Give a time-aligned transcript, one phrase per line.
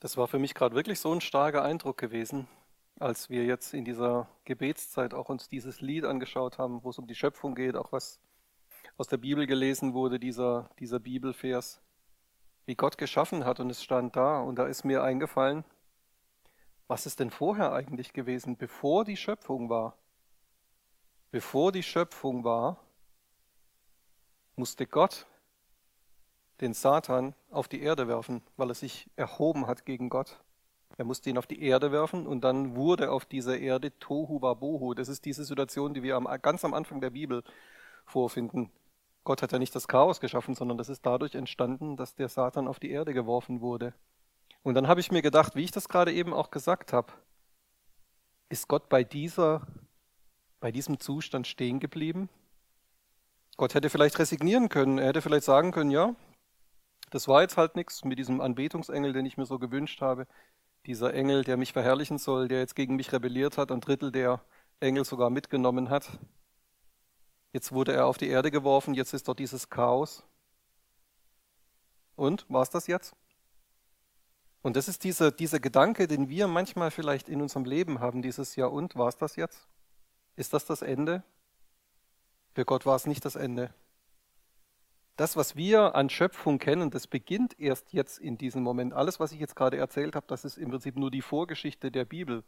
[0.00, 2.46] Das war für mich gerade wirklich so ein starker Eindruck gewesen,
[3.00, 7.08] als wir jetzt in dieser Gebetszeit auch uns dieses Lied angeschaut haben, wo es um
[7.08, 8.20] die Schöpfung geht, auch was
[8.96, 11.80] aus der Bibel gelesen wurde, dieser, dieser Bibelvers,
[12.66, 15.64] wie Gott geschaffen hat und es stand da und da ist mir eingefallen,
[16.86, 19.98] was ist denn vorher eigentlich gewesen, bevor die Schöpfung war?
[21.32, 22.78] Bevor die Schöpfung war,
[24.54, 25.26] musste Gott
[26.60, 30.40] den Satan auf die Erde werfen, weil er sich erhoben hat gegen Gott.
[30.96, 34.94] Er musste ihn auf die Erde werfen und dann wurde auf dieser Erde Tohu Wabohu.
[34.94, 37.44] Das ist diese Situation, die wir am, ganz am Anfang der Bibel
[38.04, 38.70] vorfinden.
[39.22, 42.66] Gott hat ja nicht das Chaos geschaffen, sondern das ist dadurch entstanden, dass der Satan
[42.66, 43.92] auf die Erde geworfen wurde.
[44.62, 47.12] Und dann habe ich mir gedacht, wie ich das gerade eben auch gesagt habe,
[48.48, 49.66] ist Gott bei dieser,
[50.60, 52.28] bei diesem Zustand stehen geblieben?
[53.56, 54.98] Gott hätte vielleicht resignieren können.
[54.98, 56.14] Er hätte vielleicht sagen können, ja,
[57.10, 60.26] das war jetzt halt nichts mit diesem Anbetungsengel, den ich mir so gewünscht habe.
[60.86, 64.40] Dieser Engel, der mich verherrlichen soll, der jetzt gegen mich rebelliert hat, ein Drittel der
[64.80, 66.08] Engel sogar mitgenommen hat.
[67.52, 70.24] Jetzt wurde er auf die Erde geworfen, jetzt ist dort dieses Chaos.
[72.14, 73.14] Und, war es das jetzt?
[74.60, 78.56] Und das ist dieser, dieser Gedanke, den wir manchmal vielleicht in unserem Leben haben, dieses
[78.56, 79.68] Ja und, war es das jetzt?
[80.36, 81.22] Ist das das Ende?
[82.54, 83.72] Für Gott war es nicht das Ende.
[85.18, 88.94] Das, was wir an Schöpfung kennen, das beginnt erst jetzt in diesem Moment.
[88.94, 92.04] Alles, was ich jetzt gerade erzählt habe, das ist im Prinzip nur die Vorgeschichte der
[92.04, 92.44] Bibel.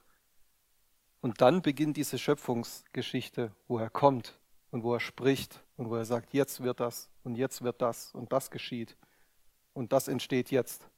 [1.20, 4.38] Und dann beginnt diese Schöpfungsgeschichte, wo er kommt
[4.70, 8.14] und wo er spricht und wo er sagt, jetzt wird das und jetzt wird das
[8.14, 8.96] und das geschieht
[9.72, 10.88] und das entsteht jetzt.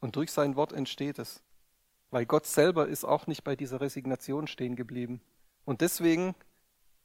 [0.00, 1.42] Und durch sein Wort entsteht es.
[2.12, 5.20] Weil Gott selber ist auch nicht bei dieser Resignation stehen geblieben.
[5.66, 6.34] Und deswegen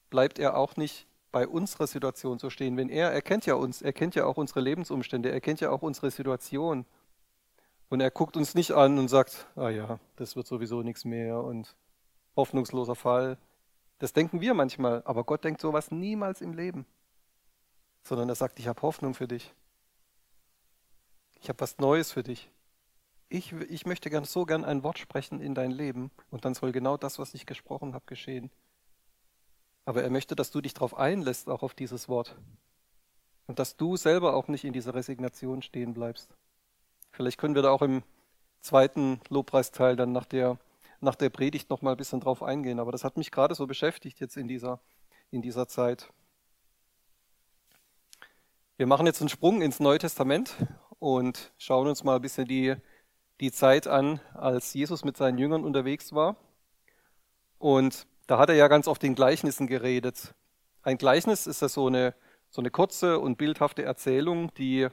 [0.09, 2.77] bleibt er auch nicht bei unserer Situation zu stehen.
[2.77, 5.69] Wenn er, er kennt ja uns, er kennt ja auch unsere Lebensumstände, er kennt ja
[5.69, 6.85] auch unsere Situation.
[7.89, 11.43] Und er guckt uns nicht an und sagt, ah ja, das wird sowieso nichts mehr
[11.43, 11.75] und
[12.35, 13.37] hoffnungsloser Fall.
[13.97, 16.85] Das denken wir manchmal, aber Gott denkt sowas niemals im Leben.
[18.03, 19.53] Sondern er sagt, ich habe Hoffnung für dich.
[21.41, 22.49] Ich habe was Neues für dich.
[23.27, 26.71] Ich, ich möchte gern so gern ein Wort sprechen in dein Leben und dann soll
[26.71, 28.49] genau das, was ich gesprochen habe, geschehen.
[29.89, 32.35] Aber er möchte, dass du dich darauf einlässt, auch auf dieses Wort.
[33.47, 36.29] Und dass du selber auch nicht in dieser Resignation stehen bleibst.
[37.09, 38.03] Vielleicht können wir da auch im
[38.61, 40.59] zweiten Lobpreisteil dann nach der,
[40.99, 42.79] nach der Predigt noch mal ein bisschen drauf eingehen.
[42.79, 44.79] Aber das hat mich gerade so beschäftigt jetzt in dieser,
[45.31, 46.13] in dieser Zeit.
[48.77, 50.55] Wir machen jetzt einen Sprung ins Neue Testament
[50.99, 52.75] und schauen uns mal ein bisschen die,
[53.39, 56.35] die Zeit an, als Jesus mit seinen Jüngern unterwegs war.
[57.57, 60.35] Und da hat er ja ganz oft in Gleichnissen geredet.
[60.83, 62.13] Ein Gleichnis ist ja so eine,
[62.51, 64.87] so eine kurze und bildhafte Erzählung, die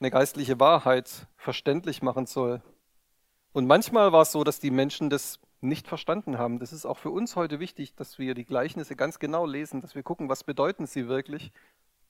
[0.00, 2.62] eine geistliche Wahrheit verständlich machen soll.
[3.52, 6.58] Und manchmal war es so, dass die Menschen das nicht verstanden haben.
[6.58, 9.94] Das ist auch für uns heute wichtig, dass wir die Gleichnisse ganz genau lesen, dass
[9.94, 11.52] wir gucken, was bedeuten sie wirklich,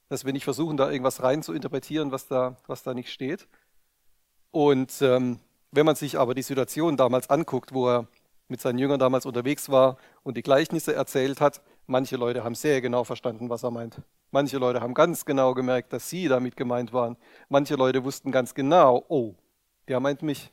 [0.08, 3.48] dass wir nicht versuchen, da irgendwas rein zu interpretieren, was da, was da nicht steht.
[4.52, 5.40] Und ähm,
[5.72, 8.08] wenn man sich aber die Situation damals anguckt, wo er
[8.54, 11.60] mit seinen Jüngern damals unterwegs war und die Gleichnisse erzählt hat.
[11.88, 14.00] Manche Leute haben sehr genau verstanden, was er meint.
[14.30, 17.16] Manche Leute haben ganz genau gemerkt, dass sie damit gemeint waren.
[17.48, 19.34] Manche Leute wussten ganz genau, oh,
[19.88, 20.52] der meint mich.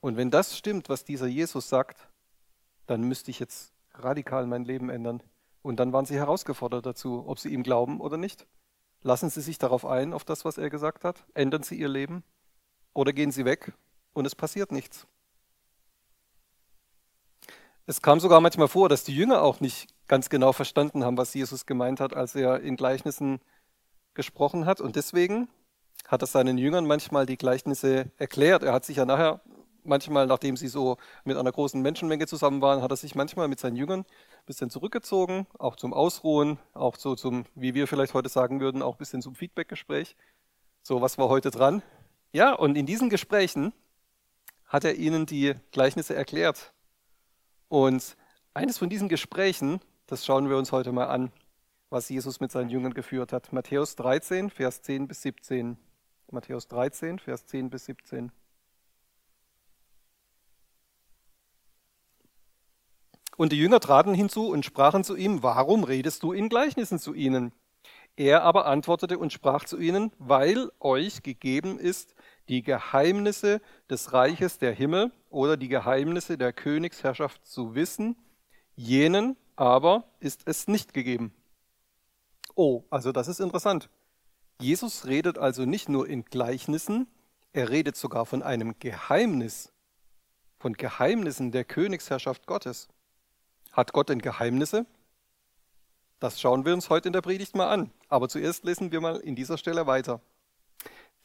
[0.00, 2.08] Und wenn das stimmt, was dieser Jesus sagt,
[2.86, 5.22] dann müsste ich jetzt radikal mein Leben ändern.
[5.60, 8.46] Und dann waren sie herausgefordert dazu, ob sie ihm glauben oder nicht.
[9.02, 11.26] Lassen sie sich darauf ein, auf das, was er gesagt hat?
[11.34, 12.24] Ändern sie ihr Leben?
[12.94, 13.74] Oder gehen sie weg
[14.14, 15.06] und es passiert nichts?
[17.88, 21.32] Es kam sogar manchmal vor, dass die Jünger auch nicht ganz genau verstanden haben, was
[21.32, 23.40] Jesus gemeint hat, als er in Gleichnissen
[24.14, 24.80] gesprochen hat.
[24.80, 25.48] Und deswegen
[26.08, 28.64] hat er seinen Jüngern manchmal die Gleichnisse erklärt.
[28.64, 29.40] Er hat sich ja nachher,
[29.84, 33.60] manchmal, nachdem sie so mit einer großen Menschenmenge zusammen waren, hat er sich manchmal mit
[33.60, 38.28] seinen Jüngern ein bisschen zurückgezogen, auch zum Ausruhen, auch so zum, wie wir vielleicht heute
[38.28, 40.16] sagen würden, auch ein bisschen zum Feedbackgespräch.
[40.82, 41.82] So, was war heute dran?
[42.32, 43.72] Ja, und in diesen Gesprächen
[44.66, 46.72] hat er ihnen die Gleichnisse erklärt.
[47.68, 48.16] Und
[48.54, 51.32] eines von diesen Gesprächen, das schauen wir uns heute mal an,
[51.90, 53.52] was Jesus mit seinen Jüngern geführt hat.
[53.52, 55.76] Matthäus 13, Vers 10 bis 17.
[56.30, 58.32] Matthäus 13, Vers 10 bis 17.
[63.36, 67.12] Und die Jünger traten hinzu und sprachen zu ihm, warum redest du in Gleichnissen zu
[67.12, 67.52] ihnen?
[68.16, 72.14] Er aber antwortete und sprach zu ihnen, weil euch gegeben ist,
[72.48, 73.60] die Geheimnisse
[73.90, 78.16] des Reiches der Himmel oder die Geheimnisse der Königsherrschaft zu wissen,
[78.74, 81.32] jenen aber ist es nicht gegeben.
[82.54, 83.88] Oh, also das ist interessant.
[84.60, 87.06] Jesus redet also nicht nur in Gleichnissen,
[87.52, 89.72] er redet sogar von einem Geheimnis,
[90.58, 92.88] von Geheimnissen der Königsherrschaft Gottes.
[93.72, 94.86] Hat Gott denn Geheimnisse?
[96.18, 97.90] Das schauen wir uns heute in der Predigt mal an.
[98.08, 100.20] Aber zuerst lesen wir mal in dieser Stelle weiter.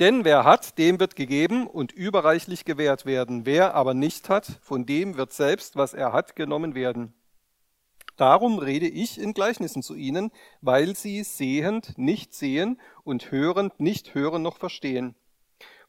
[0.02, 3.46] Denn wer hat, dem wird gegeben und überreichlich gewährt werden.
[3.46, 7.14] Wer aber nicht hat, von dem wird selbst, was er hat, genommen werden.
[8.18, 14.16] Darum rede ich in Gleichnissen zu ihnen, weil sie sehend nicht sehen und hörend nicht
[14.16, 15.14] hören noch verstehen.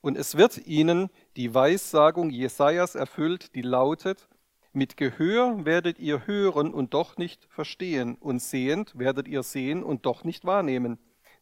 [0.03, 4.29] Und es wird ihnen die Weissagung Jesajas erfüllt, die lautet,
[4.75, 10.05] mit Gehör werdet ihr hören und doch nicht verstehen, und sehend werdet ihr sehen und
[10.05, 10.99] doch nicht wahrnehmen.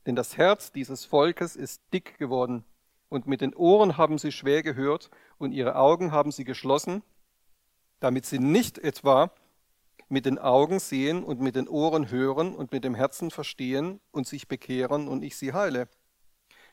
[0.07, 2.65] Denn das Herz dieses Volkes ist dick geworden,
[3.09, 7.03] und mit den Ohren haben sie schwer gehört, und ihre Augen haben sie geschlossen,
[7.99, 9.33] damit sie nicht etwa
[10.09, 14.27] mit den Augen sehen und mit den Ohren hören und mit dem Herzen verstehen und
[14.27, 15.89] sich bekehren und ich sie heile.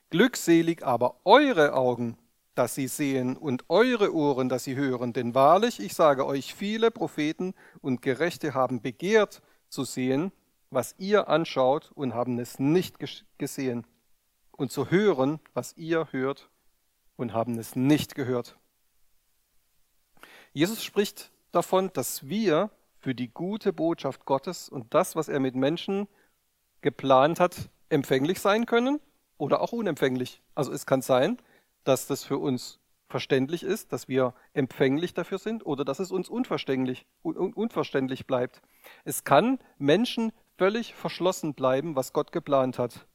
[0.09, 2.17] Glückselig aber eure Augen,
[2.55, 5.13] dass sie sehen, und eure Ohren, dass sie hören.
[5.13, 10.31] Denn wahrlich, ich sage euch, viele Propheten und Gerechte haben begehrt zu sehen,
[10.69, 12.97] was ihr anschaut und haben es nicht
[13.37, 13.85] gesehen,
[14.57, 16.49] und zu hören, was ihr hört
[17.15, 18.57] und haben es nicht gehört.
[20.51, 25.55] Jesus spricht davon, dass wir für die gute Botschaft Gottes und das, was er mit
[25.55, 26.07] Menschen
[26.81, 28.99] geplant hat, empfänglich sein können
[29.37, 30.41] oder auch unempfänglich.
[30.55, 31.37] Also es kann sein,
[31.83, 36.27] dass das für uns verständlich ist, dass wir empfänglich dafür sind oder dass es uns
[36.27, 38.61] unverständlich, un unverständlich bleibt.
[39.05, 43.05] Es kann Menschen völlig verschlossen bleiben, was Gott geplant hat.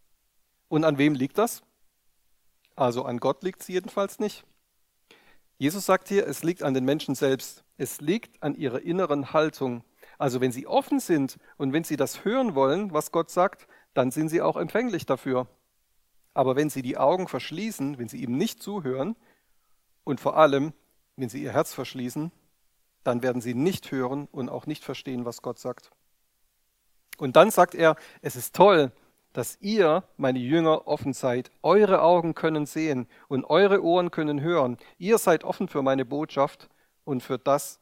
[0.69, 1.63] Und an wem liegt das?
[2.77, 4.45] Also an Gott liegt es jedenfalls nicht.
[5.59, 7.65] Jesus sagt hier, es liegt an den Menschen selbst.
[7.77, 9.85] Es liegt an ihrer inneren Haltung.
[10.19, 14.11] Also wenn sie offen sind und wenn sie das hören wollen, was Gott sagt, dann
[14.11, 15.47] sind sie auch empfänglich dafür.
[16.35, 19.17] Aber wenn sie die Augen verschließen, wenn sie ihm nicht zuhören
[20.05, 20.73] und vor allem,
[21.17, 22.33] wenn sie ihr Herz verschließen,
[23.05, 25.91] dann werden sie nicht hören und auch nicht verstehen, was Gott sagt.
[27.19, 28.93] Und dann sagt er, es ist toll,
[29.33, 31.51] dass ihr, meine Jünger, offen seid.
[31.63, 34.77] Eure Augen können sehen und eure Ohren können hören.
[34.99, 36.69] Ihr seid offen für meine Botschaft
[37.05, 37.79] und für das,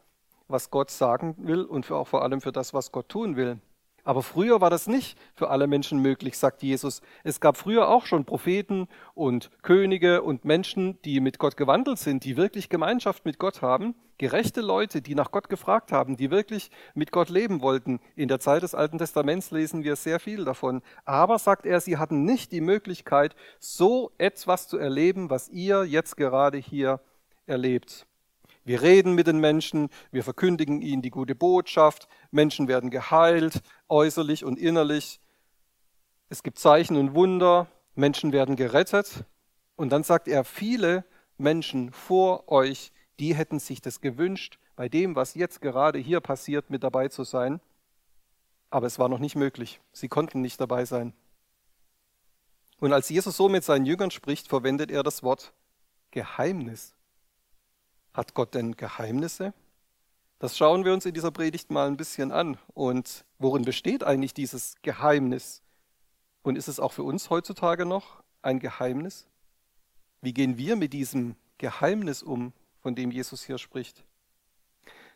[0.49, 3.59] was Gott sagen will und auch vor allem für das, was Gott tun will.
[4.05, 7.03] Aber früher war das nicht für alle Menschen möglich, sagt Jesus.
[7.25, 12.25] Es gab früher auch schon Propheten und Könige und Menschen, die mit Gott gewandelt sind,
[12.25, 13.95] die wirklich Gemeinschaft mit Gott haben.
[14.19, 18.01] Gerechte Leute, die nach Gott gefragt haben, die wirklich mit Gott leben wollten.
[18.17, 20.83] In der Zeit des Alten Testaments lesen wir sehr viel davon.
[21.07, 26.17] Aber, sagt er, sie hatten nicht die Möglichkeit, so etwas zu erleben, was ihr jetzt
[26.19, 27.01] gerade hier
[27.47, 28.07] erlebt.
[28.65, 34.45] Wir reden mit den Menschen, wir verkündigen ihnen die gute Botschaft, Menschen werden geheilt, äußerlich
[34.45, 35.21] und innerlich.
[36.29, 39.25] Es gibt Zeichen und Wunder, Menschen werden gerettet.
[39.77, 41.05] Und dann sagt er, viele
[41.39, 46.71] Menschen vor euch, die hätten sich das gewünscht, bei dem, was jetzt gerade hier passiert,
[46.71, 47.61] mit dabei zu sein.
[48.71, 49.81] Aber es war noch nicht möglich.
[49.93, 51.13] Sie konnten nicht dabei sein.
[52.79, 55.53] Und als Jesus so mit seinen Jüngern spricht, verwendet er das Wort
[56.11, 56.95] Geheimnis.
[58.13, 59.55] Hat Gott denn Geheimnisse?
[60.39, 62.59] Das schauen wir uns in dieser Predigt mal ein bisschen an.
[62.75, 65.63] Und worin besteht eigentlich dieses Geheimnis?
[66.43, 69.27] Und ist es auch für uns heutzutage noch ein Geheimnis?
[70.23, 74.05] Wie gehen wir mit diesem Geheimnis um, von dem Jesus hier spricht?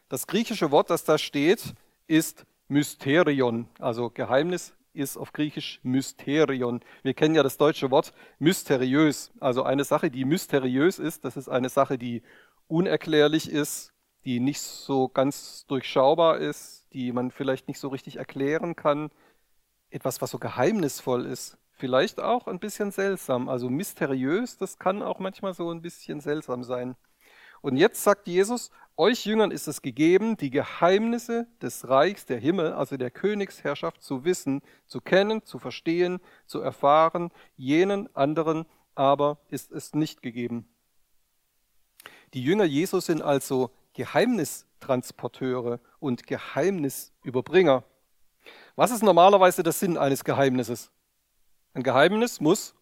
[0.08, 1.74] Das griechische Wort, das da steht,
[2.06, 3.68] ist Mysterion.
[3.78, 6.80] Also Geheimnis ist auf Griechisch Mysterion.
[7.02, 9.32] Wir kennen ja das deutsche Wort mysteriös.
[9.40, 12.22] Also eine Sache, die mysteriös ist, das ist eine Sache, die
[12.66, 13.92] unerklärlich ist,
[14.24, 19.10] die nicht so ganz durchschaubar ist, die man vielleicht nicht so richtig erklären kann.
[19.90, 21.58] Etwas, was so geheimnisvoll ist.
[21.70, 23.48] Vielleicht auch ein bisschen seltsam.
[23.48, 26.96] Also mysteriös, das kann auch manchmal so ein bisschen seltsam sein.
[27.60, 32.74] Und jetzt sagt Jesus, euch Jüngern ist es gegeben, die Geheimnisse des Reichs der Himmel,
[32.74, 37.30] also der Königsherrschaft, zu wissen, zu kennen, zu verstehen, zu erfahren.
[37.56, 40.68] Jenen anderen aber ist es nicht gegeben.
[42.34, 47.84] Die Jünger Jesus sind also Geheimnistransporteure und Geheimnisüberbringer.
[48.74, 50.90] Was ist normalerweise der Sinn eines Geheimnisses?
[51.74, 52.74] Ein Geheimnis muss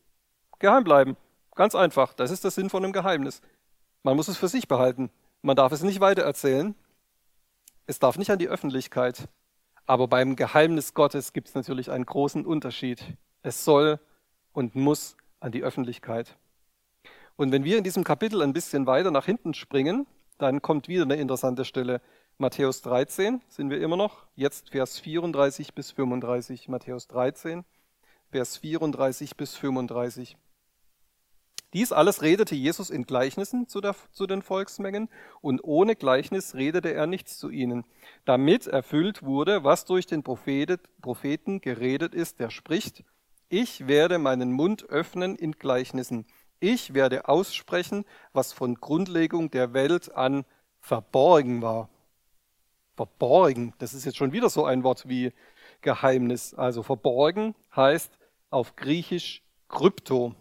[0.59, 1.19] geheim bleiben.
[1.55, 2.15] Ganz einfach.
[2.15, 3.43] Das ist der Sinn von einem Geheimnis.
[4.03, 5.11] Man muss es für sich behalten.
[5.43, 6.75] Man darf es nicht weitererzählen.
[7.87, 9.29] Es darf nicht an die Öffentlichkeit.
[9.85, 13.19] Aber beim Geheimnis Gottes gibt es natürlich einen großen Unterschied.
[13.43, 14.01] Es soll
[14.55, 16.39] und muss an die Öffentlichkeit.
[17.37, 20.07] Und wenn wir in diesem Kapitel ein bisschen weiter nach hinten springen,
[20.39, 22.01] dann kommt wieder eine interessante Stelle.
[22.39, 24.27] Matthäus 13 sind wir immer noch.
[24.35, 26.69] Jetzt Vers 34 bis 35.
[26.69, 27.65] Matthäus 13,
[28.31, 30.37] Vers 34 bis 35.
[31.73, 35.09] Dies alles redete Jesus in Gleichnissen zu, der, zu, den Volksmengen
[35.41, 37.85] und ohne Gleichnis redete er nichts zu ihnen,
[38.27, 43.05] damit erfüllt wurde, was durch den Propheten geredet ist, der spricht,
[43.49, 46.27] ich werde meinen Mund öffnen in Gleichnissen,
[46.63, 50.45] ich werde aussprechen, was von Grundlegung der Welt an
[50.81, 51.89] verborgen war.
[52.95, 55.33] Verborgen, das ist jetzt schon wieder so ein Wort wie
[55.81, 56.55] Geheimnis.
[56.55, 58.13] Also verborgen heißt
[58.51, 60.35] auf Griechisch Krypto.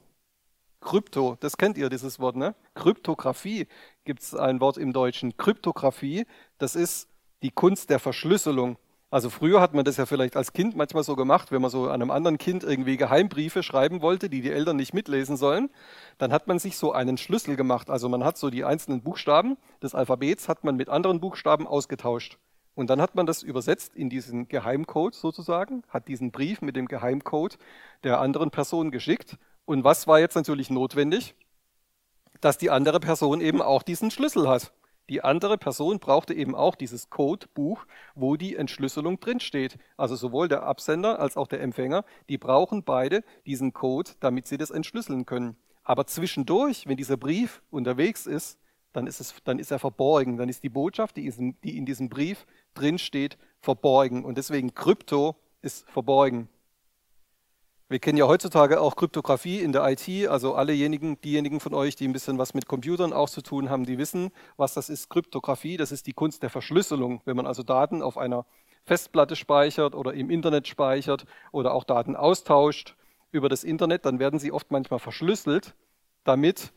[0.80, 2.56] Krypto, das kennt ihr, dieses Wort, ne?
[2.76, 3.68] Kryptographie
[4.04, 5.38] gibt es ein Wort im Deutschen.
[5.38, 6.26] Kryptographie,
[6.58, 7.08] das ist
[7.42, 8.78] die Kunst der Verschlüsselung.
[9.12, 11.90] Also früher hat man das ja vielleicht als Kind manchmal so gemacht, wenn man so
[11.90, 15.70] einem anderen Kind irgendwie Geheimbriefe schreiben wollte, die die Eltern nicht mitlesen sollen,
[16.18, 17.90] dann hat man sich so einen Schlüssel gemacht.
[17.90, 22.40] Also man hat so die einzelnen Buchstaben des Alphabets hat man mit anderen Buchstaben ausgetauscht.
[22.74, 26.88] Und dann hat man das übersetzt in diesen Geheimcode sozusagen, hat diesen Brief mit dem
[26.88, 27.58] Geheimcode
[28.06, 31.36] der anderen Person geschickt und was war jetzt natürlich notwendig?
[32.40, 34.72] Dass die andere Person eben auch diesen Schlüssel hat.
[35.12, 39.78] Die andere Person brauchte eben auch dieses Codebuch, wo die Entschlüsselung drinsteht.
[39.98, 44.58] Also sowohl der Absender als auch der Empfänger, die brauchen beide diesen Code, damit sie
[44.58, 45.58] das entschlüsseln können.
[45.84, 48.58] Aber zwischendurch, wenn dieser Brief unterwegs ist,
[48.94, 50.38] dann ist, es, dann ist er verborgen.
[50.38, 54.24] Dann ist die Botschaft, die, in diesem Brief drinsteht, verborgen.
[54.24, 56.48] Und deswegen Krypto ist verborgen.
[57.92, 62.08] Wir kennen ja heutzutage auch Kryptographie in der IT, also allejenigen, diejenigen von euch, die
[62.08, 65.10] ein bisschen was mit Computern auch zu tun haben, die wissen, was das ist.
[65.10, 67.20] Kryptographie, das ist die Kunst der Verschlüsselung.
[67.26, 68.46] Wenn man also Daten auf einer
[68.86, 72.96] Festplatte speichert oder im Internet speichert oder auch Daten austauscht
[73.34, 75.76] über das Internet, dann werden sie oft manchmal verschlüsselt,
[76.24, 76.72] damit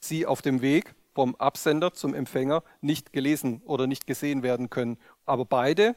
[0.00, 4.98] sie auf dem Weg vom Absender zum Empfänger nicht gelesen oder nicht gesehen werden können.
[5.24, 5.94] Aber beide,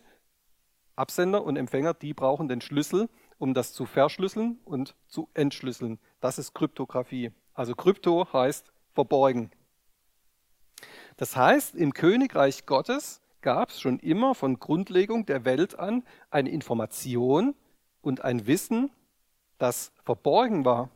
[0.96, 6.00] Absender und Empfänger, die brauchen den Schlüssel, um das zu verschlüsseln und zu entschlüsseln.
[6.22, 7.32] Das ist Kryptographie.
[7.54, 9.52] Also Krypto heißt verborgen.
[11.18, 16.50] Das heißt, im Königreich Gottes gab es schon immer von Grundlegung der Welt an eine
[16.50, 17.56] Information
[18.02, 18.92] und ein Wissen,
[19.58, 20.90] das verborgen war.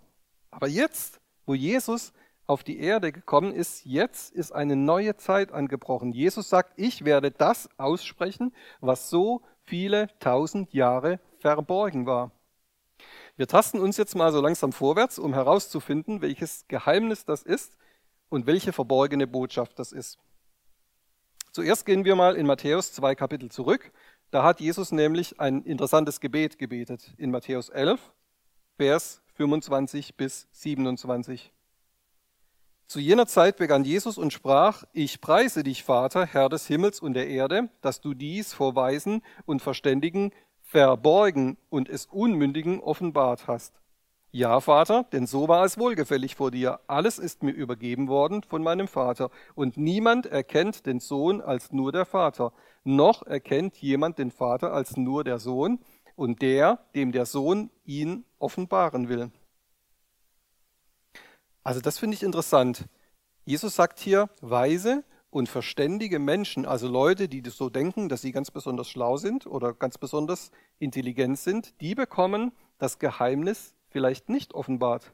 [0.50, 2.14] Aber jetzt, wo Jesus
[2.48, 6.14] auf die Erde gekommen ist, jetzt ist eine neue Zeit angebrochen.
[6.14, 12.32] Jesus sagt, ich werde das aussprechen, was so viele tausend Jahre verborgen war.
[13.36, 17.78] Wir tasten uns jetzt mal so langsam vorwärts, um herauszufinden, welches Geheimnis das ist
[18.30, 20.18] und welche verborgene Botschaft das ist.
[21.52, 23.92] Zuerst gehen wir mal in Matthäus 2 Kapitel zurück.
[24.32, 28.00] Da hat Jesus nämlich ein interessantes Gebet gebetet in Matthäus 11,
[28.78, 31.54] Vers 25 bis 27.
[32.88, 37.14] Zu jener Zeit begann Jesus und sprach, ich preise dich, Vater, Herr des Himmels und
[37.14, 40.32] der Erde, dass du dies vor Weisen und Verständigen
[40.68, 43.80] verborgen und es Unmündigen offenbart hast.
[44.32, 46.82] Ja, Vater, denn so war es wohlgefällig vor dir.
[46.88, 49.32] Alles ist mir übergeben worden von meinem Vater.
[49.56, 52.52] Und niemand erkennt den Sohn als nur der Vater.
[52.84, 55.80] Noch erkennt jemand den Vater als nur der Sohn
[56.18, 59.32] und der, dem der Sohn ihn offenbaren will.
[61.64, 62.90] Also das finde ich interessant.
[63.46, 65.06] Jesus sagt hier, weise
[65.38, 69.72] und verständige Menschen, also Leute, die so denken, dass sie ganz besonders schlau sind oder
[69.72, 75.14] ganz besonders intelligent sind, die bekommen das Geheimnis vielleicht nicht offenbart.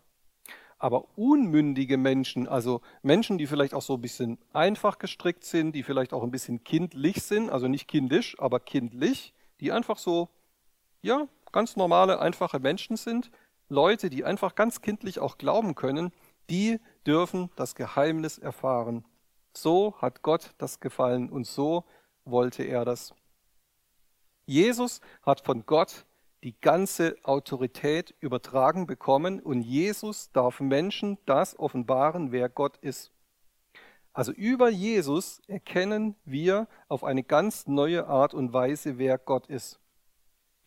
[0.79, 5.83] Aber unmündige Menschen, also Menschen, die vielleicht auch so ein bisschen einfach gestrickt sind, die
[5.83, 10.29] vielleicht auch ein bisschen kindlich sind, also nicht kindisch, aber kindlich, die einfach so,
[11.01, 13.29] ja, ganz normale, einfache Menschen sind,
[13.67, 16.13] Leute, die einfach ganz kindlich auch glauben können,
[16.49, 19.03] die dürfen das Geheimnis erfahren.
[19.55, 21.85] So hat Gott das gefallen und so
[22.25, 23.13] wollte er das.
[24.45, 26.05] Jesus hat von Gott
[26.43, 33.11] die ganze Autorität übertragen bekommen und Jesus darf Menschen das offenbaren, wer Gott ist.
[34.11, 39.79] Also über Jesus erkennen wir auf eine ganz neue Art und Weise, wer Gott ist.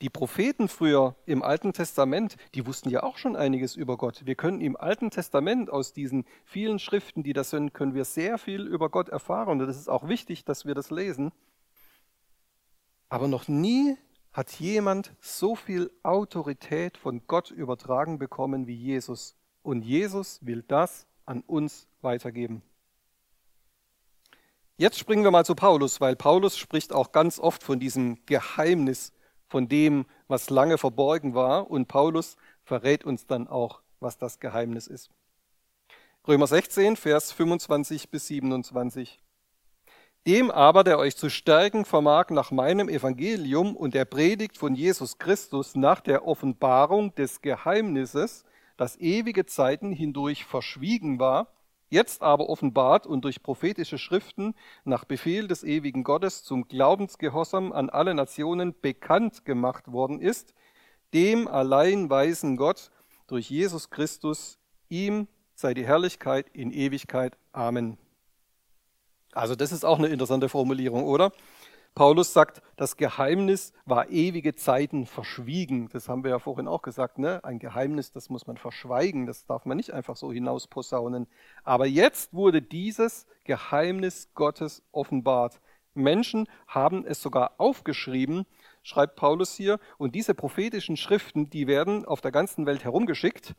[0.02, 4.26] Die Propheten früher im Alten Testament, die wussten ja auch schon einiges über Gott.
[4.26, 8.36] Wir können im Alten Testament aus diesen vielen Schriften, die das sind, können wir sehr
[8.36, 9.60] viel über Gott erfahren.
[9.60, 11.32] Und es ist auch wichtig, dass wir das lesen.
[13.08, 13.96] Aber noch nie
[14.34, 19.34] hat jemand so viel Autorität von Gott übertragen bekommen wie Jesus.
[19.62, 22.62] Und Jesus will das an uns weitergeben.
[24.76, 29.14] Jetzt springen wir mal zu Paulus, weil Paulus spricht auch ganz oft von diesem Geheimnis
[29.48, 31.70] von dem, was lange verborgen war.
[31.70, 35.10] Und Paulus verrät uns dann auch, was das Geheimnis ist.
[36.26, 39.20] Römer 16, Vers 25 bis 27.
[40.26, 45.18] Dem aber, der euch zu stärken vermag nach meinem Evangelium und der Predigt von Jesus
[45.18, 48.44] Christus nach der Offenbarung des Geheimnisses,
[48.76, 51.55] das ewige Zeiten hindurch verschwiegen war,
[51.88, 57.90] jetzt aber offenbart und durch prophetische Schriften nach Befehl des ewigen Gottes zum Glaubensgehorsam an
[57.90, 60.54] alle Nationen bekannt gemacht worden ist,
[61.14, 62.90] dem allein weisen Gott
[63.26, 67.36] durch Jesus Christus, ihm sei die Herrlichkeit in Ewigkeit.
[67.52, 67.98] Amen.
[69.32, 71.32] Also das ist auch eine interessante Formulierung, oder?
[71.96, 75.88] Paulus sagt, das Geheimnis war ewige Zeiten verschwiegen.
[75.88, 77.18] Das haben wir ja vorhin auch gesagt.
[77.18, 77.42] Ne?
[77.42, 79.24] Ein Geheimnis, das muss man verschweigen.
[79.24, 81.26] Das darf man nicht einfach so hinausposaunen.
[81.64, 85.58] Aber jetzt wurde dieses Geheimnis Gottes offenbart.
[85.94, 88.44] Menschen haben es sogar aufgeschrieben,
[88.82, 89.80] schreibt Paulus hier.
[89.96, 93.54] Und diese prophetischen Schriften, die werden auf der ganzen Welt herumgeschickt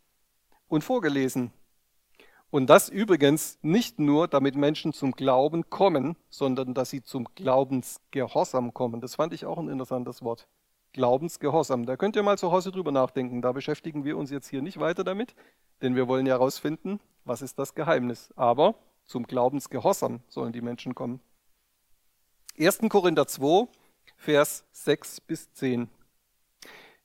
[0.68, 1.52] und vorgelesen.
[2.50, 8.74] Und das übrigens nicht nur, damit Menschen zum Glauben kommen, sondern dass sie zum Glaubensgehorsam
[8.74, 9.02] kommen.
[9.02, 10.48] Das fand ich auch ein interessantes Wort.
[10.94, 11.86] Glaubensgehorsam.
[11.86, 13.42] Da könnt ihr mal zu Hause drüber nachdenken.
[13.42, 15.36] Da beschäftigen wir uns jetzt hier nicht weiter damit,
[15.82, 18.32] denn wir wollen ja herausfinden, was ist das Geheimnis.
[18.38, 18.76] Aber
[19.06, 21.20] zum Glaubensgehorsam sollen die Menschen kommen.
[22.58, 22.80] 1.
[22.90, 23.68] Korinther 2,
[24.16, 25.90] Vers 6 bis 10.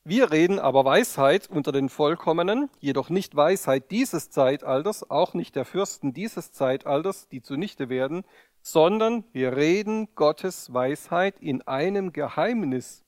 [0.05, 5.65] Wir reden aber Weisheit unter den Vollkommenen, jedoch nicht Weisheit dieses Zeitalters, auch nicht der
[5.65, 8.25] Fürsten dieses Zeitalters, die zunichte werden,
[8.63, 13.05] sondern wir reden Gottes Weisheit in einem Geheimnis,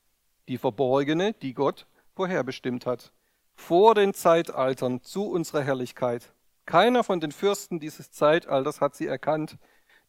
[0.47, 3.11] die verborgene, die Gott vorherbestimmt hat,
[3.57, 6.33] vor den Zeitaltern zu unserer Herrlichkeit.
[6.65, 9.59] Keiner von den Fürsten dieses Zeitalters hat sie erkannt,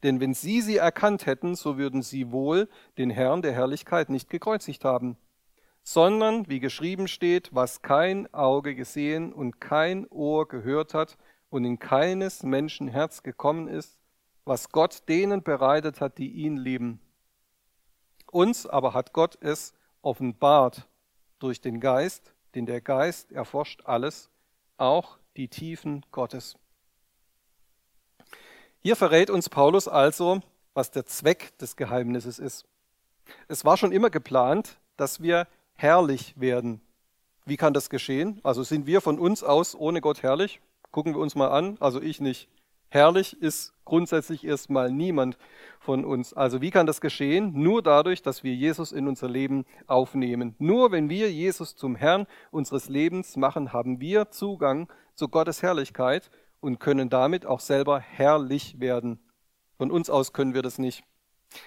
[0.03, 4.29] denn wenn sie sie erkannt hätten, so würden sie wohl den Herrn der Herrlichkeit nicht
[4.29, 5.17] gekreuzigt haben
[5.87, 11.15] sondern wie geschrieben steht, was kein Auge gesehen und kein Ohr gehört hat
[11.49, 13.99] und in keines Menschen Herz gekommen ist,
[14.45, 16.99] was Gott denen bereitet hat, die ihn lieben.
[18.31, 20.87] Uns aber hat Gott es offenbart
[21.37, 24.31] durch den Geist, denn der Geist erforscht alles,
[24.77, 26.57] auch die Tiefen Gottes.
[28.79, 30.41] Hier verrät uns Paulus also,
[30.73, 32.65] was der Zweck des Geheimnisses ist.
[33.47, 36.81] Es war schon immer geplant, dass wir herrlich werden.
[37.45, 38.39] Wie kann das geschehen?
[38.43, 40.61] Also sind wir von uns aus ohne Gott herrlich?
[40.91, 41.77] Gucken wir uns mal an.
[41.79, 42.49] Also ich nicht.
[42.89, 45.37] Herrlich ist grundsätzlich erstmal niemand
[45.79, 46.33] von uns.
[46.33, 47.51] Also wie kann das geschehen?
[47.53, 50.55] Nur dadurch, dass wir Jesus in unser Leben aufnehmen.
[50.59, 56.31] Nur wenn wir Jesus zum Herrn unseres Lebens machen, haben wir Zugang zu Gottes Herrlichkeit
[56.61, 59.19] und können damit auch selber herrlich werden.
[59.77, 61.03] Von uns aus können wir das nicht.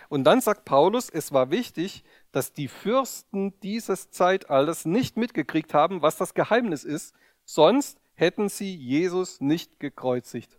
[0.09, 6.03] Und dann sagt Paulus, es war wichtig, dass die Fürsten dieses Zeitalters nicht mitgekriegt haben,
[6.03, 7.15] was das Geheimnis ist,
[7.45, 10.59] sonst hätten sie Jesus nicht gekreuzigt.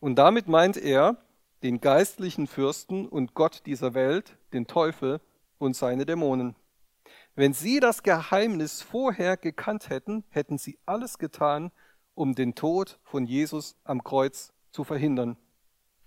[0.00, 1.16] Und damit meint er
[1.62, 5.20] den geistlichen Fürsten und Gott dieser Welt, den Teufel
[5.58, 6.56] und seine Dämonen.
[7.34, 11.70] Wenn sie das Geheimnis vorher gekannt hätten, hätten sie alles getan,
[12.14, 15.36] um den Tod von Jesus am Kreuz zu verhindern.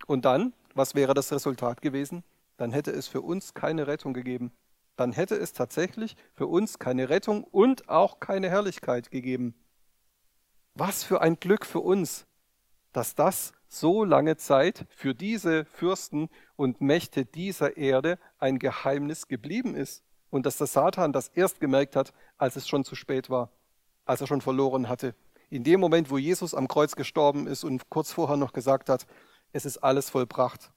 [0.08, 2.24] Und dann, was wäre das Resultat gewesen?
[2.58, 4.52] Dann hätte es für uns keine Rettung gegeben
[5.00, 9.56] dann hätte es tatsächlich für uns keine Rettung und auch keine Herrlichkeit gegeben.
[10.74, 12.26] Was für ein Glück für uns,
[12.92, 19.74] dass das so lange Zeit für diese Fürsten und Mächte dieser Erde ein Geheimnis geblieben
[19.74, 23.52] ist und dass der Satan das erst gemerkt hat, als es schon zu spät war,
[24.04, 25.16] als er schon verloren hatte.
[25.50, 29.08] In dem Moment, wo Jesus am Kreuz gestorben ist und kurz vorher noch gesagt hat,
[29.54, 30.72] es ist alles vollbracht,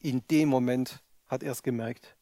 [0.00, 2.15] in dem Moment hat er es gemerkt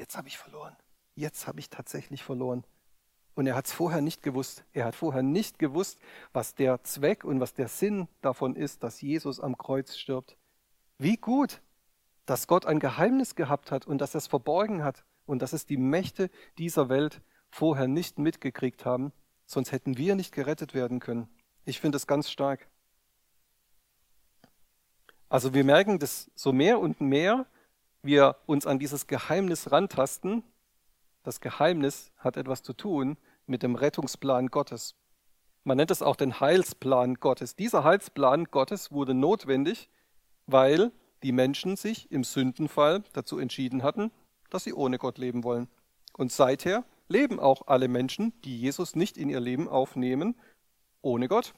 [0.00, 0.74] jetzt habe ich verloren.
[1.14, 2.64] Jetzt habe ich tatsächlich verloren.
[3.34, 4.64] Und er hat es vorher nicht gewusst.
[4.72, 6.00] Er hat vorher nicht gewusst,
[6.32, 10.36] was der Zweck und was der Sinn davon ist, dass Jesus am Kreuz stirbt.
[10.98, 11.60] Wie gut,
[12.24, 15.66] dass Gott ein Geheimnis gehabt hat und dass er es verborgen hat und dass es
[15.66, 19.12] die Mächte dieser Welt vorher nicht mitgekriegt haben,
[19.44, 21.28] sonst hätten wir nicht gerettet werden können.
[21.66, 22.68] Ich finde es ganz stark.
[25.28, 27.46] Also wir merken dass so mehr und mehr,
[28.02, 30.42] wir uns an dieses Geheimnis rantasten,
[31.22, 34.94] das Geheimnis hat etwas zu tun mit dem Rettungsplan Gottes.
[35.64, 37.54] Man nennt es auch den Heilsplan Gottes.
[37.56, 39.90] Dieser Heilsplan Gottes wurde notwendig,
[40.46, 44.10] weil die Menschen sich im Sündenfall dazu entschieden hatten,
[44.48, 45.68] dass sie ohne Gott leben wollen.
[46.14, 50.36] Und seither leben auch alle Menschen, die Jesus nicht in ihr Leben aufnehmen,
[51.02, 51.54] ohne Gott.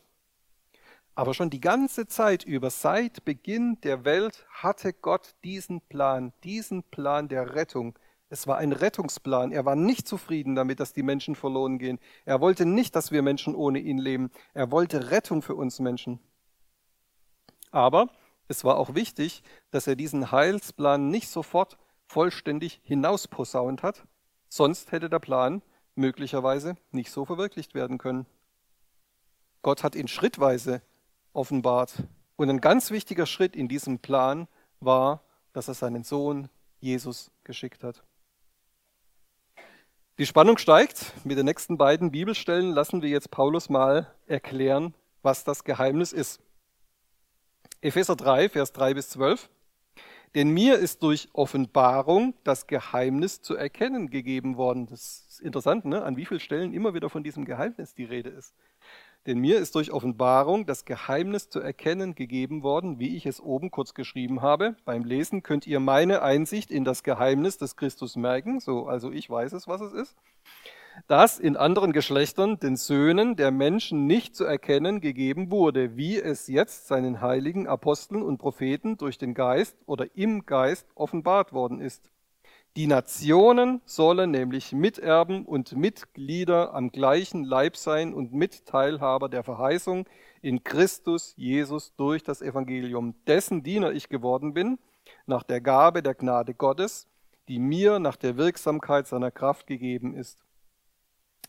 [1.14, 6.82] Aber schon die ganze Zeit über, seit Beginn der Welt, hatte Gott diesen Plan, diesen
[6.84, 7.98] Plan der Rettung.
[8.30, 9.52] Es war ein Rettungsplan.
[9.52, 11.98] Er war nicht zufrieden damit, dass die Menschen verloren gehen.
[12.24, 14.30] Er wollte nicht, dass wir Menschen ohne ihn leben.
[14.54, 16.18] Er wollte Rettung für uns Menschen.
[17.70, 18.08] Aber
[18.48, 24.06] es war auch wichtig, dass er diesen Heilsplan nicht sofort vollständig hinausposaunt hat,
[24.48, 25.62] sonst hätte der Plan
[25.94, 28.26] möglicherweise nicht so verwirklicht werden können.
[29.62, 30.82] Gott hat ihn schrittweise
[31.32, 31.94] offenbart.
[32.36, 34.48] Und ein ganz wichtiger Schritt in diesem Plan
[34.80, 36.48] war, dass er seinen Sohn
[36.80, 38.02] Jesus geschickt hat.
[40.18, 41.12] Die Spannung steigt.
[41.24, 46.40] Mit den nächsten beiden Bibelstellen lassen wir jetzt Paulus mal erklären, was das Geheimnis ist.
[47.80, 49.48] Epheser 3, Vers 3 bis 12.
[50.34, 54.86] Denn mir ist durch Offenbarung das Geheimnis zu erkennen gegeben worden.
[54.86, 56.02] Das ist interessant, ne?
[56.02, 58.54] an wie vielen Stellen immer wieder von diesem Geheimnis die Rede ist.
[59.26, 63.70] Denn mir ist durch Offenbarung das Geheimnis zu erkennen gegeben worden, wie ich es oben
[63.70, 64.76] kurz geschrieben habe.
[64.84, 68.58] Beim Lesen könnt ihr meine Einsicht in das Geheimnis des Christus merken.
[68.60, 70.16] So, also ich weiß es, was es ist
[71.06, 76.48] das in anderen Geschlechtern den Söhnen der Menschen nicht zu erkennen gegeben wurde, wie es
[76.48, 82.10] jetzt seinen heiligen Aposteln und Propheten durch den Geist oder im Geist offenbart worden ist.
[82.74, 90.06] Die Nationen sollen nämlich Miterben und Mitglieder am gleichen Leib sein und Mitteilhaber der Verheißung
[90.40, 94.78] in Christus Jesus durch das Evangelium, dessen Diener ich geworden bin,
[95.26, 97.08] nach der Gabe der Gnade Gottes,
[97.48, 100.38] die mir nach der Wirksamkeit seiner Kraft gegeben ist.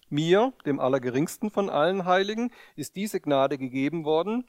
[0.10, 4.44] Mir, dem Allergeringsten von allen Heiligen, ist diese Gnade gegeben worden,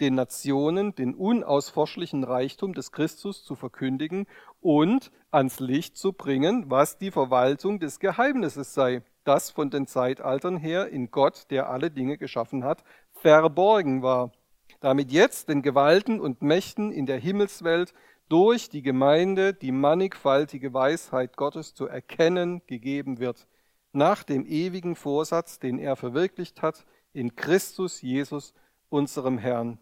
[0.00, 4.26] den Nationen den unausforschlichen Reichtum des Christus zu verkündigen
[4.66, 10.56] und ans Licht zu bringen, was die Verwaltung des Geheimnisses sei, das von den Zeitaltern
[10.56, 14.32] her in Gott, der alle Dinge geschaffen hat, verborgen war,
[14.80, 17.94] damit jetzt den Gewalten und Mächten in der Himmelswelt
[18.28, 23.46] durch die Gemeinde die mannigfaltige Weisheit Gottes zu erkennen gegeben wird
[23.92, 28.52] nach dem ewigen Vorsatz, den er verwirklicht hat, in Christus Jesus,
[28.88, 29.78] unserem Herrn.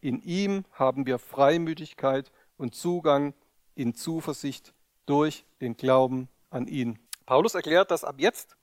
[0.00, 3.34] In ihm haben wir Freimütigkeit und Zugang
[3.76, 4.74] in Zuversicht
[5.06, 6.98] durch den Glauben an ihn.
[7.26, 8.56] Paulus erklärt, dass ab jetzt,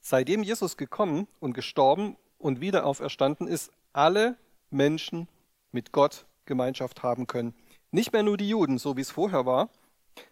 [0.00, 4.36] seitdem Jesus gekommen und gestorben und wieder auferstanden ist, alle
[4.70, 5.28] Menschen
[5.72, 7.54] mit Gott Gemeinschaft haben können.
[7.90, 9.70] Nicht mehr nur die Juden, so wie es vorher war,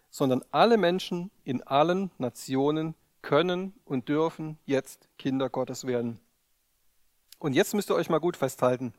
[0.09, 6.19] sondern alle Menschen in allen Nationen können und dürfen jetzt Kinder Gottes werden.
[7.39, 8.93] Und jetzt müsst ihr euch mal gut festhalten.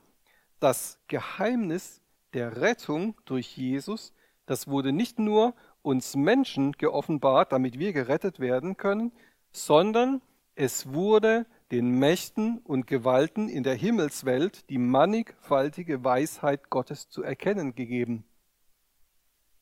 [0.61, 2.01] Das Geheimnis
[2.35, 4.13] der Rettung durch Jesus,
[4.47, 9.13] das wurde nicht nur uns Menschen geoffenbart, damit wir gerettet werden können,
[9.53, 10.23] sondern
[10.55, 17.75] es wurde den Mächten und Gewalten in der Himmelswelt die mannigfaltige Weisheit Gottes zu erkennen
[17.75, 18.25] gegeben.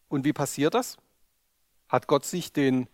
[0.08, 0.98] Und wie passiert das?
[1.88, 2.88] Hat Gott sich den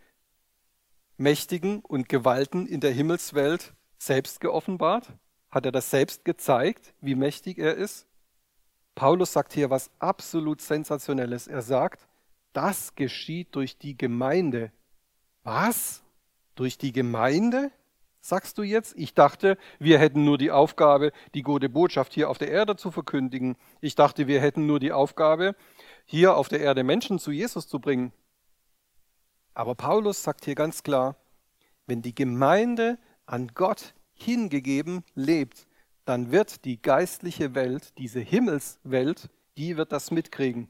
[1.16, 5.12] Mächtigen und Gewalten in der Himmelswelt selbst geoffenbart?
[5.50, 8.06] Hat er das selbst gezeigt, wie mächtig er ist?
[9.00, 11.46] Paulus sagt hier was absolut Sensationelles.
[11.46, 12.06] Er sagt,
[12.52, 14.72] das geschieht durch die Gemeinde.
[15.42, 16.02] Was?
[16.54, 17.72] Durch die Gemeinde?
[18.20, 18.92] Sagst du jetzt?
[18.98, 22.90] Ich dachte, wir hätten nur die Aufgabe, die gute Botschaft hier auf der Erde zu
[22.90, 23.56] verkündigen.
[23.80, 25.56] Ich dachte, wir hätten nur die Aufgabe,
[26.04, 28.12] hier auf der Erde Menschen zu Jesus zu bringen.
[29.54, 31.16] Aber Paulus sagt hier ganz klar,
[31.86, 35.66] wenn die Gemeinde an Gott hingegeben lebt,
[36.10, 40.68] dann wird die geistliche Welt, diese Himmelswelt, die wird das mitkriegen.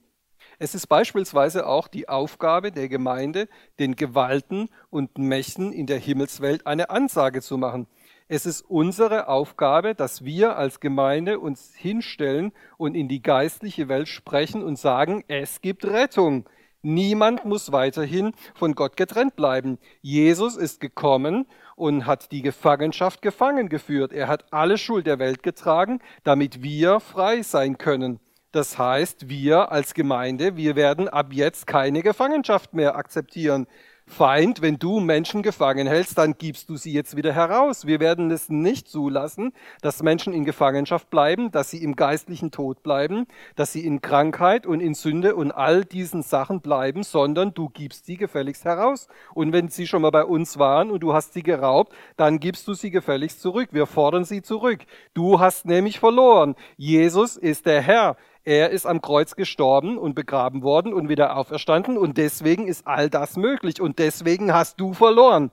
[0.58, 3.48] Es ist beispielsweise auch die Aufgabe der Gemeinde,
[3.78, 7.86] den Gewalten und Mächten in der Himmelswelt eine Ansage zu machen.
[8.28, 14.08] Es ist unsere Aufgabe, dass wir als Gemeinde uns hinstellen und in die geistliche Welt
[14.08, 16.46] sprechen und sagen, es gibt Rettung.
[16.82, 19.78] Niemand muss weiterhin von Gott getrennt bleiben.
[20.02, 21.46] Jesus ist gekommen
[21.80, 24.12] und hat die Gefangenschaft gefangen geführt.
[24.12, 28.20] Er hat alle Schuld der Welt getragen, damit wir frei sein können.
[28.52, 33.66] Das heißt, wir als Gemeinde, wir werden ab jetzt keine Gefangenschaft mehr akzeptieren.
[34.10, 37.86] Feind, wenn du Menschen gefangen hältst, dann gibst du sie jetzt wieder heraus.
[37.86, 42.82] Wir werden es nicht zulassen, dass Menschen in Gefangenschaft bleiben, dass sie im geistlichen Tod
[42.82, 47.68] bleiben, dass sie in Krankheit und in Sünde und all diesen Sachen bleiben, sondern du
[47.68, 49.06] gibst sie gefälligst heraus.
[49.32, 52.66] Und wenn sie schon mal bei uns waren und du hast sie geraubt, dann gibst
[52.66, 53.68] du sie gefälligst zurück.
[53.70, 54.80] Wir fordern sie zurück.
[55.14, 56.56] Du hast nämlich verloren.
[56.76, 58.16] Jesus ist der Herr.
[58.44, 63.10] Er ist am Kreuz gestorben und begraben worden und wieder auferstanden und deswegen ist all
[63.10, 65.50] das möglich und deswegen hast du verloren.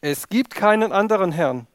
[0.00, 1.66] Es gibt keinen anderen Herrn.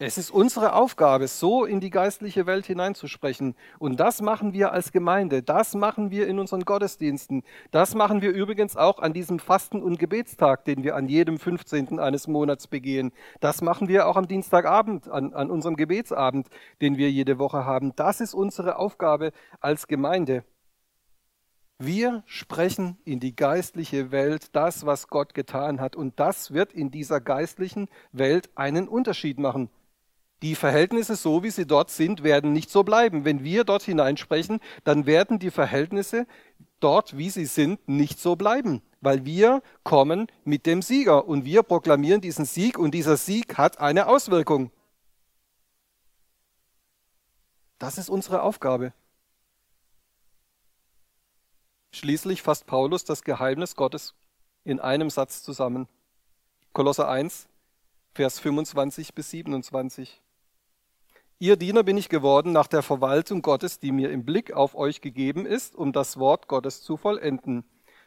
[0.00, 3.54] Es ist unsere Aufgabe, so in die geistliche Welt hineinzusprechen.
[3.78, 8.32] Und das machen wir als Gemeinde, das machen wir in unseren Gottesdiensten, das machen wir
[8.32, 12.00] übrigens auch an diesem Fasten- und Gebetstag, den wir an jedem 15.
[12.00, 13.12] eines Monats begehen.
[13.38, 16.48] Das machen wir auch am Dienstagabend, an, an unserem Gebetsabend,
[16.80, 17.94] den wir jede Woche haben.
[17.94, 19.30] Das ist unsere Aufgabe
[19.60, 20.42] als Gemeinde.
[21.78, 25.94] Wir sprechen in die geistliche Welt das, was Gott getan hat.
[25.94, 29.70] Und das wird in dieser geistlichen Welt einen Unterschied machen.
[30.42, 33.24] Die Verhältnisse, so wie sie dort sind, werden nicht so bleiben.
[33.24, 36.26] Wenn wir dort hineinsprechen, dann werden die Verhältnisse
[36.80, 38.82] dort, wie sie sind, nicht so bleiben.
[39.00, 43.78] Weil wir kommen mit dem Sieger und wir proklamieren diesen Sieg und dieser Sieg hat
[43.78, 44.70] eine Auswirkung.
[47.78, 48.92] Das ist unsere Aufgabe.
[51.92, 54.14] Schließlich fasst Paulus das Geheimnis Gottes
[54.64, 55.88] in einem Satz zusammen.
[56.72, 57.48] Kolosser 1,
[58.14, 60.20] Vers 25 bis 27.
[61.44, 65.02] Ihr Diener bin ich geworden nach der Verwaltung Gottes, die mir im Blick auf euch
[65.02, 67.64] gegeben ist, um das Wort Gottes zu vollenden.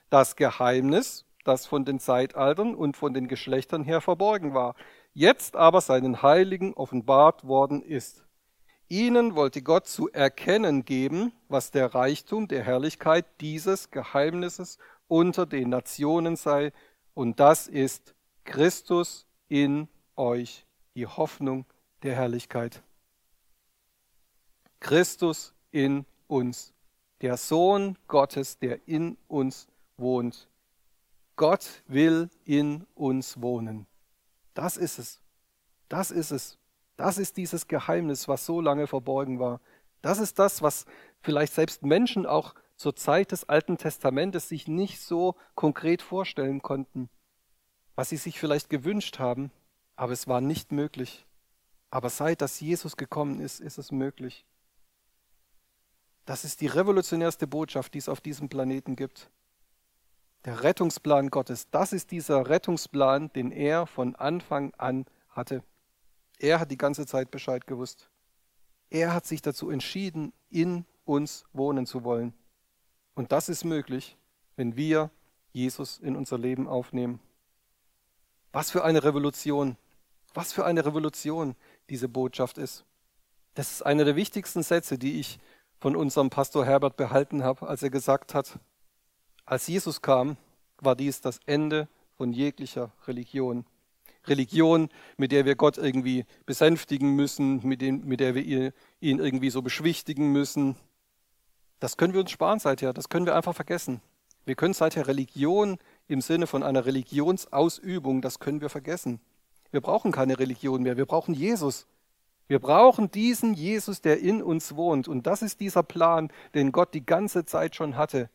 [0.10, 4.73] Das Geheimnis, das von den Zeitaltern und von den Geschlechtern her verborgen war,
[5.13, 8.26] jetzt aber seinen Heiligen offenbart worden ist.
[8.88, 15.69] Ihnen wollte Gott zu erkennen geben, was der Reichtum der Herrlichkeit dieses Geheimnisses unter den
[15.69, 16.73] Nationen sei,
[17.13, 21.67] und das ist Christus in euch, die Hoffnung
[22.02, 22.82] der Herrlichkeit.
[24.80, 26.74] Christus in uns,
[27.22, 30.50] der Sohn Gottes, der in uns wohnt.
[31.36, 33.86] Gott will in uns wohnen.
[34.54, 35.22] Das ist es.
[35.90, 36.58] Das ist es.
[36.96, 39.62] Das ist dieses Geheimnis, was so lange verborgen war.
[40.02, 40.86] Das ist das, was
[41.22, 47.10] vielleicht selbst Menschen auch zur Zeit des Alten Testamentes sich nicht so konkret vorstellen konnten,
[47.96, 49.52] was sie sich vielleicht gewünscht haben,
[49.96, 51.26] aber es war nicht möglich.
[51.90, 54.46] Aber seit dass Jesus gekommen ist, ist es möglich.
[56.28, 59.30] Das ist die revolutionärste Botschaft, die es auf diesem Planeten gibt.
[60.44, 65.63] Der Rettungsplan Gottes, das ist dieser Rettungsplan, den er von Anfang an hatte.
[66.38, 68.10] Er hat die ganze Zeit Bescheid gewusst.
[68.90, 72.34] Er hat sich dazu entschieden, in uns wohnen zu wollen.
[73.16, 74.18] Und das ist möglich,
[74.58, 75.10] wenn wir
[75.54, 77.22] Jesus in unser Leben aufnehmen.
[78.52, 79.78] Was für eine Revolution,
[80.34, 81.56] was für eine Revolution
[81.90, 82.84] diese Botschaft ist.
[83.54, 85.40] Das ist einer der wichtigsten Sätze, die ich
[85.80, 88.60] von unserem Pastor Herbert behalten habe, als er gesagt hat,
[89.46, 90.38] als Jesus kam,
[90.80, 91.88] war dies das Ende
[92.18, 93.66] von jeglicher Religion.
[94.26, 99.50] Religion, mit der wir Gott irgendwie besänftigen müssen, mit, dem, mit der wir ihn irgendwie
[99.50, 100.76] so beschwichtigen müssen.
[101.80, 104.02] Das können wir uns sparen seither, das können wir einfach vergessen.
[104.46, 109.20] Wir können seither Religion im Sinne von einer Religionsausübung, das können wir vergessen.
[109.72, 111.86] Wir brauchen keine Religion mehr, wir brauchen Jesus.
[112.47, 115.07] Wir brauchen diesen Jesus, der in uns wohnt.
[115.07, 118.29] Und das ist dieser Plan, den Gott die ganze Zeit schon hatte.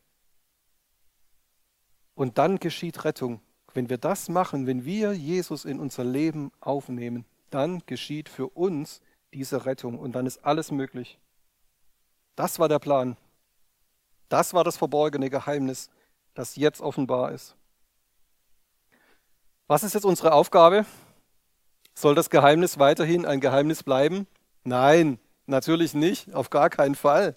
[2.14, 3.40] Und dann geschieht Rettung.
[3.75, 9.01] Wenn wir das machen, wenn wir Jesus in unser Leben aufnehmen, dann geschieht für uns
[9.33, 11.18] diese Rettung und dann ist alles möglich.
[12.37, 13.16] Das war der Plan.
[14.29, 15.90] Das war das verborgene Geheimnis,
[16.35, 17.57] das jetzt offenbar ist.
[19.68, 20.85] Was ist jetzt unsere Aufgabe?
[21.95, 24.27] Soll das Geheimnis weiterhin ein Geheimnis bleiben?
[24.65, 27.35] Nein, natürlich nicht, auf gar keinen Fall.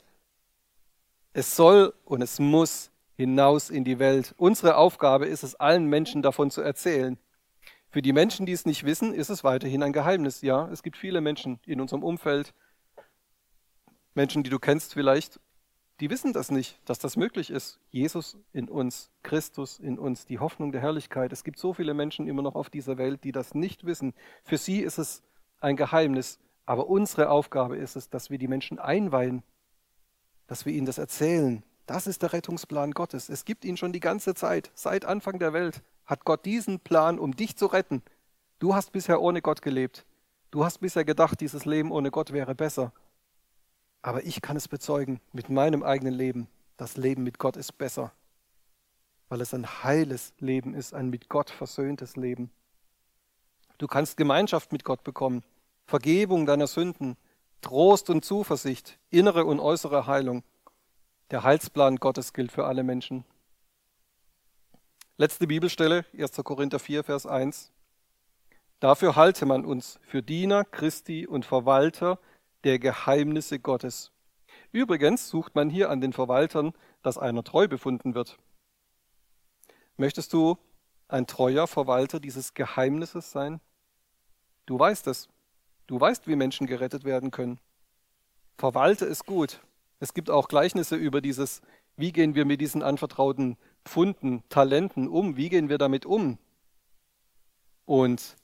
[1.33, 4.33] Es soll und es muss hinaus in die Welt.
[4.37, 7.17] Unsere Aufgabe ist es, allen Menschen davon zu erzählen.
[7.89, 10.41] Für die Menschen, die es nicht wissen, ist es weiterhin ein Geheimnis.
[10.41, 12.53] Ja, es gibt viele Menschen in unserem Umfeld,
[14.13, 15.39] Menschen, die du kennst vielleicht,
[15.99, 17.79] die wissen das nicht, dass das möglich ist.
[17.89, 21.31] Jesus in uns, Christus in uns, die Hoffnung der Herrlichkeit.
[21.31, 24.13] Es gibt so viele Menschen immer noch auf dieser Welt, die das nicht wissen.
[24.43, 25.23] Für sie ist es
[25.59, 26.39] ein Geheimnis.
[26.65, 29.43] Aber unsere Aufgabe ist es, dass wir die Menschen einweihen,
[30.47, 33.29] dass wir ihnen das erzählen, das ist der Rettungsplan Gottes.
[33.29, 34.71] Es gibt ihn schon die ganze Zeit.
[34.73, 38.01] Seit Anfang der Welt hat Gott diesen Plan, um dich zu retten.
[38.57, 40.05] Du hast bisher ohne Gott gelebt.
[40.49, 42.91] Du hast bisher gedacht, dieses Leben ohne Gott wäre besser.
[44.05, 46.47] Aber ich kann es bezeugen mit meinem eigenen Leben.
[46.77, 48.11] Das Leben mit Gott ist besser,
[49.29, 52.51] weil es ein heiles Leben ist, ein mit Gott versöhntes Leben.
[53.79, 55.43] Du kannst Gemeinschaft mit Gott bekommen,
[55.87, 57.17] Vergebung deiner Sünden,
[57.61, 60.43] Trost und Zuversicht, innere und äußere Heilung.
[61.31, 63.25] Der Heilsplan Gottes gilt für alle Menschen.
[65.17, 66.35] Letzte Bibelstelle, 1.
[66.43, 67.71] Korinther 4, Vers 1.
[68.79, 72.19] Dafür halte man uns für Diener Christi und Verwalter
[72.65, 74.11] der Geheimnisse Gottes.
[74.71, 76.73] Übrigens sucht man hier an den Verwaltern,
[77.03, 78.37] dass einer treu befunden wird.
[79.97, 80.57] Möchtest du
[81.07, 83.61] ein treuer Verwalter dieses Geheimnisses sein?
[84.65, 85.29] Du weißt es.
[85.87, 87.59] Du weißt, wie Menschen gerettet werden können.
[88.57, 89.61] Verwalte es gut.
[89.99, 91.61] Es gibt auch Gleichnisse über dieses,
[91.95, 96.39] wie gehen wir mit diesen anvertrauten Pfunden, Talenten um, wie gehen wir damit um.
[97.85, 98.35] Und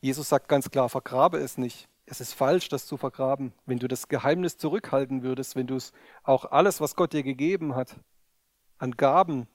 [0.00, 1.88] Jesus sagt ganz klar, vergrabe es nicht.
[2.06, 3.52] Es ist falsch, das zu vergraben.
[3.66, 5.92] Wenn du das Geheimnis zurückhalten würdest, wenn du es
[6.22, 7.98] auch alles, was Gott dir gegeben hat,
[8.78, 9.48] an Gaben,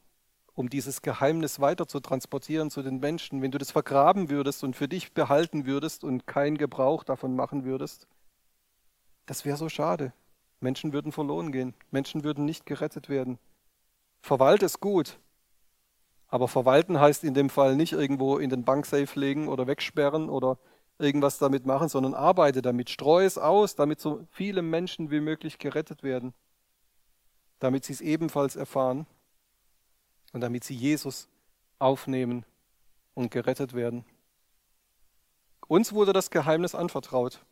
[0.53, 4.75] um dieses Geheimnis weiter zu transportieren zu den Menschen, wenn du das vergraben würdest und
[4.75, 8.07] für dich behalten würdest und keinen Gebrauch davon machen würdest,
[9.25, 10.11] das wäre so schade.
[10.59, 13.39] Menschen würden verloren gehen, Menschen würden nicht gerettet werden.
[14.21, 15.19] Verwalte es gut,
[16.27, 20.57] aber verwalten heißt in dem Fall nicht irgendwo in den Banksafe legen oder wegsperren oder
[21.01, 25.57] irgendwas damit machen, sondern arbeite damit, streue es aus, damit so viele Menschen wie möglich
[25.57, 26.33] gerettet werden,
[27.59, 29.07] damit sie es ebenfalls erfahren
[30.33, 31.27] und damit sie Jesus
[31.79, 32.45] aufnehmen
[33.13, 34.05] und gerettet werden.
[35.67, 37.43] Uns wurde das Geheimnis anvertraut.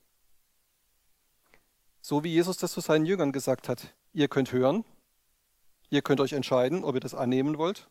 [2.02, 3.94] So wie Jesus das zu seinen Jüngern gesagt hat.
[4.14, 4.84] Ihr könnt hören,
[5.90, 7.90] ihr könnt euch entscheiden, ob ihr das annehmen wollt.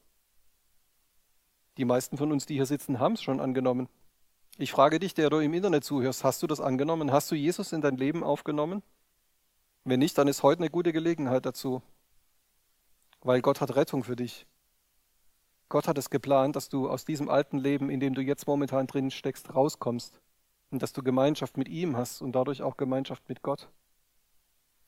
[1.76, 3.88] Die meisten von uns, die hier sitzen, haben es schon angenommen.
[4.60, 7.12] Ich frage dich, der du im Internet zuhörst, hast du das angenommen?
[7.12, 8.82] Hast du Jesus in dein Leben aufgenommen?
[9.84, 11.80] Wenn nicht, dann ist heute eine gute Gelegenheit dazu,
[13.20, 14.46] weil Gott hat Rettung für dich.
[15.68, 18.88] Gott hat es geplant, dass du aus diesem alten Leben, in dem du jetzt momentan
[18.88, 20.20] drin steckst, rauskommst
[20.70, 23.68] und dass du Gemeinschaft mit ihm hast und dadurch auch Gemeinschaft mit Gott.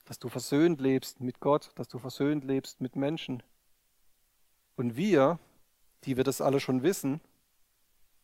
[0.04, 3.40] Dass du versöhnt lebst mit Gott, dass du versöhnt lebst mit Menschen.
[4.74, 5.38] Und wir,
[6.02, 7.20] die wir das alle schon wissen,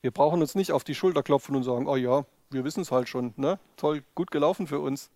[0.06, 2.92] wir brauchen uns nicht auf die Schulter klopfen und sagen, oh ja, wir wissen es
[2.92, 3.58] halt schon, ne?
[3.74, 5.10] toll, gut gelaufen für uns,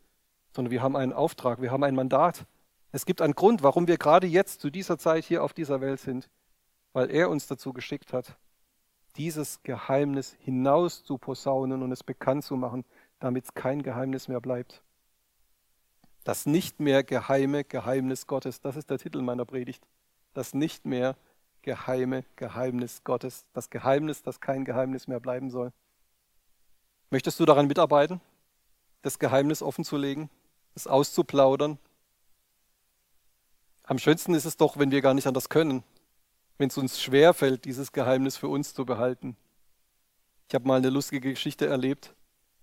[0.53, 2.45] sondern wir haben einen Auftrag, wir haben ein Mandat.
[2.91, 6.01] Es gibt einen Grund, warum wir gerade jetzt zu dieser Zeit hier auf dieser Welt
[6.01, 6.29] sind,
[6.93, 8.37] weil er uns dazu geschickt hat,
[9.15, 12.85] dieses Geheimnis hinaus zu posaunen und es bekannt zu machen,
[13.21, 14.83] damit es kein Geheimnis mehr bleibt.
[16.25, 19.87] Das nicht mehr geheime Geheimnis Gottes, das ist der Titel meiner Predigt.
[20.35, 21.30] Das nicht mehr geheime
[21.63, 25.73] Geheimnis Gottes, das Geheimnis, das kein Geheimnis mehr bleiben soll.
[27.11, 28.21] Möchtest du daran mitarbeiten,
[29.03, 30.31] das Geheimnis offenzulegen,
[30.75, 31.79] es auszuplaudern?
[33.83, 35.83] Am schönsten ist es doch, wenn wir gar nicht anders können,
[36.59, 39.37] wenn es uns schwer fällt, dieses Geheimnis für uns zu behalten.
[40.49, 42.15] Ich habe mal eine lustige Geschichte erlebt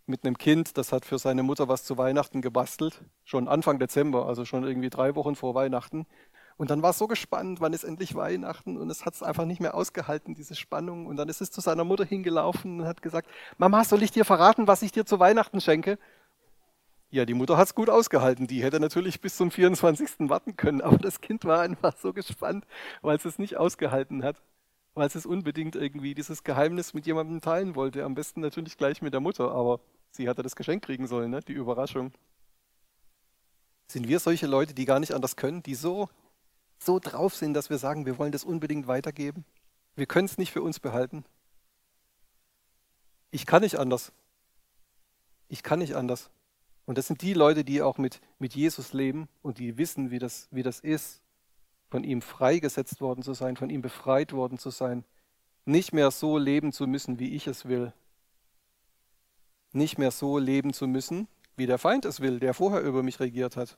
[0.06, 4.26] mit einem Kind, das hat für seine Mutter was zu Weihnachten gebastelt, schon Anfang Dezember,
[4.26, 6.08] also schon irgendwie drei Wochen vor Weihnachten.
[6.58, 9.46] Und dann war es so gespannt, wann ist endlich Weihnachten und es hat es einfach
[9.46, 11.06] nicht mehr ausgehalten, diese Spannung.
[11.06, 14.26] Und dann ist es zu seiner Mutter hingelaufen und hat gesagt, Mama, soll ich dir
[14.26, 16.00] verraten, was ich dir zu Weihnachten schenke?
[17.10, 18.48] Ja, die Mutter hat es gut ausgehalten.
[18.48, 20.30] Die hätte natürlich bis zum 24.
[20.30, 22.66] warten können, aber das Kind war einfach so gespannt,
[23.02, 24.42] weil es es nicht ausgehalten hat,
[24.96, 28.04] weil es unbedingt irgendwie dieses Geheimnis mit jemandem teilen wollte.
[28.04, 31.40] Am besten natürlich gleich mit der Mutter, aber sie hatte das Geschenk kriegen sollen, ne?
[31.48, 32.12] die Überraschung.
[33.90, 36.10] Sind wir solche Leute, die gar nicht anders können, die so
[36.80, 39.46] so drauf sind, dass wir sagen, wir wollen das unbedingt weitergeben.
[39.96, 41.26] Wir können es nicht für uns behalten.
[43.32, 44.12] Ich kann nicht anders.
[45.50, 46.30] Ich kann nicht anders.
[46.86, 50.20] Und das sind die Leute, die auch mit, mit Jesus leben und die wissen, wie
[50.20, 51.22] das, wie das ist,
[51.90, 55.04] von ihm freigesetzt worden zu sein, von ihm befreit worden zu sein,
[55.66, 57.92] nicht mehr so leben zu müssen, wie ich es will.
[59.74, 63.20] Nicht mehr so leben zu müssen, wie der Feind es will, der vorher über mich
[63.20, 63.78] regiert hat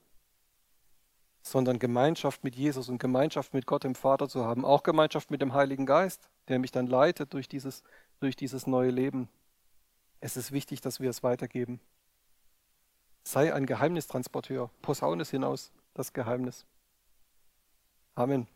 [1.42, 5.42] sondern Gemeinschaft mit Jesus und Gemeinschaft mit Gott dem Vater zu haben, auch Gemeinschaft mit
[5.42, 7.84] dem Heiligen Geist, der mich dann leitet durch dieses,
[8.20, 9.30] durch dieses neue Leben.
[10.20, 11.80] Es ist wichtig, dass wir es weitergeben.
[13.24, 16.66] Sei ein Geheimnistransporteur, posaune es hinaus, das Geheimnis.
[18.16, 18.48] Amen.